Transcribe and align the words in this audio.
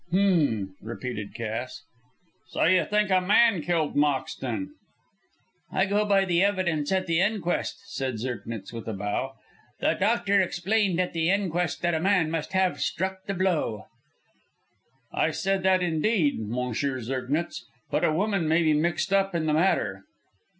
_""H'm!" 0.13 0.75
repeated 0.81 1.35
Cass. 1.35 1.83
"So 2.49 2.63
you 2.63 2.85
think 2.85 3.11
a 3.11 3.21
man 3.21 3.61
killed 3.61 3.95
Moxton?" 3.95 4.69
"I 5.71 5.85
go 5.85 6.05
by 6.07 6.25
the 6.25 6.41
evidence 6.43 6.91
at 6.91 7.05
the 7.05 7.19
inquest," 7.21 7.79
said 7.85 8.15
Zirknitz, 8.15 8.73
with 8.73 8.87
a 8.87 8.93
bow. 8.95 9.35
"The 9.79 9.93
doctor 9.93 10.41
explained 10.41 10.99
at 10.99 11.13
the 11.13 11.29
inquest 11.29 11.83
that 11.83 11.93
a 11.93 11.99
man 11.99 12.31
must 12.31 12.53
have 12.53 12.79
struck 12.81 13.27
the 13.27 13.35
blow." 13.35 13.85
"I 15.13 15.29
said 15.29 15.61
that 15.61 15.83
indeed, 15.83 16.39
M. 16.39 16.49
Zirknitz. 16.73 17.65
But 17.91 18.03
a 18.03 18.11
woman 18.11 18.47
may 18.47 18.63
be 18.63 18.73
mixed 18.73 19.13
up 19.13 19.35
in 19.35 19.45
the 19.45 19.53
matter." 19.53 20.05